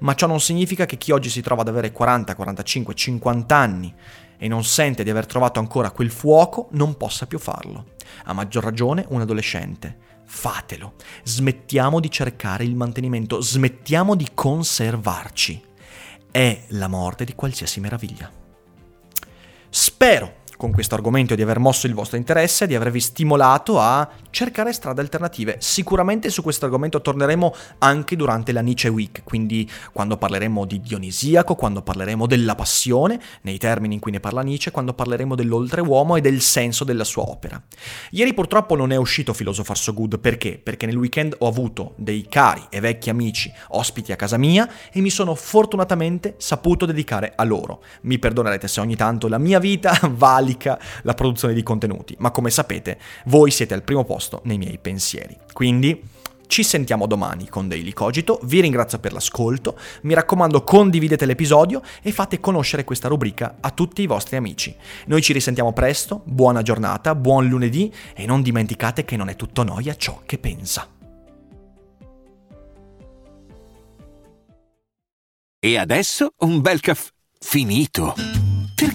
Ma 0.00 0.14
ciò 0.14 0.26
non 0.26 0.40
significa 0.40 0.84
che 0.84 0.96
chi 0.96 1.12
oggi 1.12 1.30
si 1.30 1.40
trova 1.40 1.62
ad 1.62 1.68
avere 1.68 1.92
40, 1.92 2.34
45, 2.34 2.94
50 2.94 3.56
anni 3.56 3.94
e 4.42 4.48
non 4.48 4.64
sente 4.64 5.04
di 5.04 5.10
aver 5.10 5.26
trovato 5.26 5.60
ancora 5.60 5.92
quel 5.92 6.10
fuoco 6.10 6.66
non 6.72 6.96
possa 6.96 7.28
più 7.28 7.38
farlo. 7.38 7.92
A 8.24 8.32
maggior 8.32 8.64
ragione 8.64 9.06
un 9.10 9.20
adolescente. 9.20 9.96
Fatelo. 10.24 10.94
Smettiamo 11.22 12.00
di 12.00 12.10
cercare 12.10 12.64
il 12.64 12.74
mantenimento, 12.74 13.40
smettiamo 13.40 14.16
di 14.16 14.26
conservarci. 14.34 15.62
È 16.28 16.64
la 16.70 16.88
morte 16.88 17.24
di 17.24 17.36
qualsiasi 17.36 17.78
meraviglia. 17.78 18.28
Spero 19.70 20.40
con 20.62 20.70
questo 20.70 20.94
argomento 20.94 21.34
di 21.34 21.42
aver 21.42 21.58
mosso 21.58 21.88
il 21.88 21.92
vostro 21.92 22.16
interesse, 22.16 22.68
di 22.68 22.76
avervi 22.76 23.00
stimolato 23.00 23.80
a 23.80 24.08
cercare 24.30 24.72
strade 24.72 25.00
alternative. 25.00 25.56
Sicuramente 25.58 26.30
su 26.30 26.40
questo 26.40 26.66
argomento 26.66 27.02
torneremo 27.02 27.52
anche 27.78 28.14
durante 28.14 28.52
la 28.52 28.60
Nietzsche 28.60 28.86
Week, 28.86 29.24
quindi 29.24 29.68
quando 29.90 30.16
parleremo 30.16 30.64
di 30.64 30.80
Dionisiaco, 30.80 31.56
quando 31.56 31.82
parleremo 31.82 32.28
della 32.28 32.54
passione, 32.54 33.20
nei 33.40 33.58
termini 33.58 33.94
in 33.94 34.00
cui 34.00 34.12
ne 34.12 34.20
parla 34.20 34.42
Nietzsche, 34.42 34.70
quando 34.70 34.94
parleremo 34.94 35.34
dell'oltreuomo 35.34 36.14
e 36.14 36.20
del 36.20 36.40
senso 36.40 36.84
della 36.84 37.02
sua 37.02 37.24
opera. 37.24 37.60
Ieri 38.10 38.32
purtroppo 38.32 38.76
non 38.76 38.92
è 38.92 38.96
uscito 38.96 39.32
Philosopher 39.32 39.76
So 39.76 39.92
Good 39.92 40.20
perché? 40.20 40.60
Perché 40.62 40.86
nel 40.86 40.96
weekend 40.96 41.34
ho 41.40 41.48
avuto 41.48 41.94
dei 41.96 42.28
cari 42.28 42.62
e 42.70 42.78
vecchi 42.78 43.10
amici 43.10 43.52
ospiti 43.70 44.12
a 44.12 44.16
casa 44.16 44.36
mia 44.36 44.70
e 44.92 45.00
mi 45.00 45.10
sono 45.10 45.34
fortunatamente 45.34 46.36
saputo 46.38 46.86
dedicare 46.86 47.32
a 47.34 47.42
loro. 47.42 47.82
Mi 48.02 48.20
perdonerete 48.20 48.68
se 48.68 48.78
ogni 48.78 48.94
tanto 48.94 49.26
la 49.26 49.38
mia 49.38 49.58
vita 49.58 49.98
vale 50.08 50.50
carica 50.52 50.78
la 51.02 51.14
produzione 51.14 51.54
di 51.54 51.62
contenuti, 51.62 52.14
ma 52.18 52.30
come 52.30 52.50
sapete 52.50 52.98
voi 53.26 53.50
siete 53.50 53.74
al 53.74 53.82
primo 53.82 54.04
posto 54.04 54.40
nei 54.44 54.58
miei 54.58 54.78
pensieri. 54.78 55.36
Quindi 55.52 56.20
ci 56.46 56.62
sentiamo 56.62 57.06
domani 57.06 57.48
con 57.48 57.66
Daily 57.66 57.92
Cogito, 57.92 58.38
vi 58.42 58.60
ringrazio 58.60 58.98
per 58.98 59.12
l'ascolto, 59.12 59.78
mi 60.02 60.12
raccomando 60.12 60.62
condividete 60.62 61.24
l'episodio 61.24 61.80
e 62.02 62.12
fate 62.12 62.40
conoscere 62.40 62.84
questa 62.84 63.08
rubrica 63.08 63.56
a 63.60 63.70
tutti 63.70 64.02
i 64.02 64.06
vostri 64.06 64.36
amici. 64.36 64.74
Noi 65.06 65.22
ci 65.22 65.32
risentiamo 65.32 65.72
presto, 65.72 66.20
buona 66.24 66.60
giornata, 66.60 67.14
buon 67.14 67.48
lunedì 67.48 67.92
e 68.14 68.26
non 68.26 68.42
dimenticate 68.42 69.06
che 69.06 69.16
non 69.16 69.30
è 69.30 69.36
tutto 69.36 69.62
noia 69.62 69.96
ciò 69.96 70.20
che 70.26 70.36
pensa. 70.36 70.86
E 75.64 75.78
adesso 75.78 76.34
un 76.38 76.60
bel 76.60 76.80
caffè 76.80 77.08
finito. 77.38 78.41